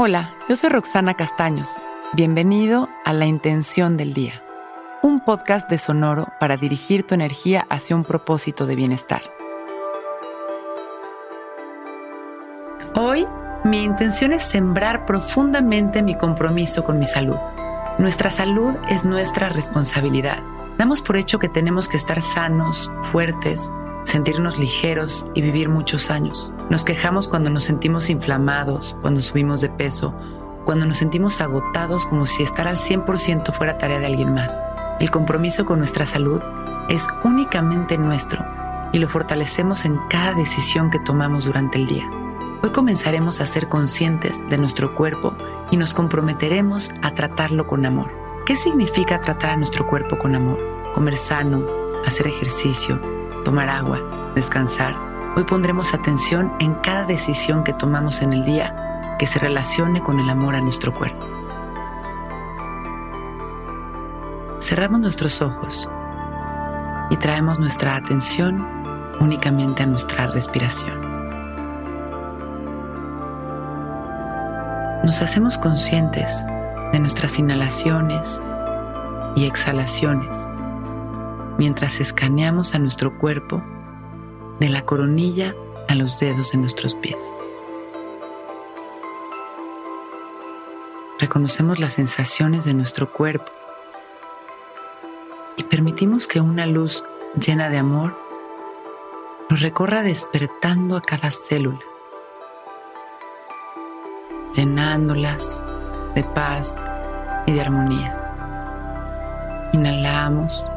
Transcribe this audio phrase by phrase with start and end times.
[0.00, 1.70] Hola, yo soy Roxana Castaños.
[2.12, 4.44] Bienvenido a La Intención del Día,
[5.02, 9.22] un podcast de Sonoro para dirigir tu energía hacia un propósito de bienestar.
[12.94, 13.26] Hoy,
[13.64, 17.38] mi intención es sembrar profundamente mi compromiso con mi salud.
[17.98, 20.38] Nuestra salud es nuestra responsabilidad.
[20.76, 23.72] Damos por hecho que tenemos que estar sanos, fuertes,
[24.04, 26.52] sentirnos ligeros y vivir muchos años.
[26.70, 30.14] Nos quejamos cuando nos sentimos inflamados, cuando subimos de peso,
[30.66, 34.62] cuando nos sentimos agotados como si estar al 100% fuera tarea de alguien más.
[35.00, 36.42] El compromiso con nuestra salud
[36.90, 38.44] es únicamente nuestro
[38.92, 42.10] y lo fortalecemos en cada decisión que tomamos durante el día.
[42.62, 45.34] Hoy comenzaremos a ser conscientes de nuestro cuerpo
[45.70, 48.12] y nos comprometeremos a tratarlo con amor.
[48.44, 50.58] ¿Qué significa tratar a nuestro cuerpo con amor?
[50.92, 51.64] Comer sano,
[52.04, 53.00] hacer ejercicio,
[53.42, 55.07] tomar agua, descansar.
[55.36, 60.18] Hoy pondremos atención en cada decisión que tomamos en el día que se relacione con
[60.18, 61.26] el amor a nuestro cuerpo.
[64.60, 65.88] Cerramos nuestros ojos
[67.10, 68.66] y traemos nuestra atención
[69.20, 71.00] únicamente a nuestra respiración.
[75.04, 76.44] Nos hacemos conscientes
[76.92, 78.42] de nuestras inhalaciones
[79.36, 80.48] y exhalaciones
[81.58, 83.62] mientras escaneamos a nuestro cuerpo
[84.60, 85.54] de la coronilla
[85.88, 87.34] a los dedos de nuestros pies.
[91.18, 93.50] Reconocemos las sensaciones de nuestro cuerpo
[95.56, 98.16] y permitimos que una luz llena de amor
[99.50, 101.80] nos recorra despertando a cada célula,
[104.54, 105.62] llenándolas
[106.14, 106.76] de paz
[107.46, 109.70] y de armonía.
[109.72, 110.70] Inhalamos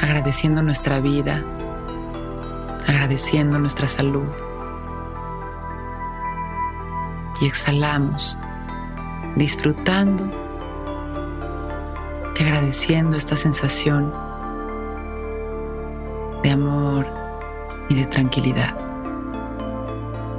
[0.00, 1.44] agradeciendo nuestra vida,
[2.90, 4.26] agradeciendo nuestra salud.
[7.40, 8.36] Y exhalamos,
[9.36, 10.28] disfrutando
[12.36, 14.12] y agradeciendo esta sensación
[16.42, 17.06] de amor
[17.88, 18.76] y de tranquilidad.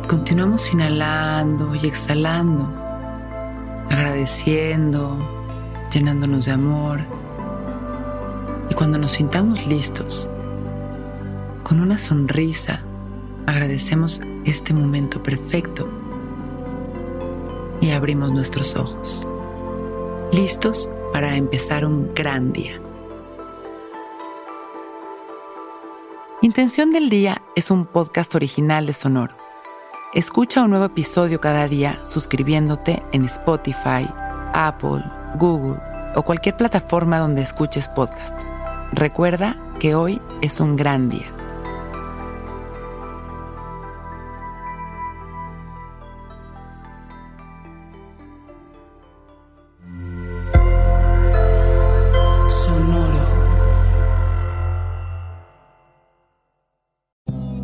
[0.08, 2.70] Continuamos inhalando y exhalando,
[3.90, 5.18] agradeciendo,
[5.90, 7.00] llenándonos de amor
[8.70, 10.30] y cuando nos sintamos listos,
[11.64, 12.82] con una sonrisa,
[13.48, 15.88] agradecemos este momento perfecto
[17.80, 19.28] y abrimos nuestros ojos,
[20.32, 22.80] listos para empezar un gran día.
[26.42, 29.36] Intención del Día es un podcast original de Sonoro.
[30.14, 34.10] Escucha un nuevo episodio cada día suscribiéndote en Spotify,
[34.54, 35.04] Apple,
[35.36, 35.80] Google
[36.16, 38.34] o cualquier plataforma donde escuches podcast.
[38.92, 41.32] Recuerda que hoy es un gran día.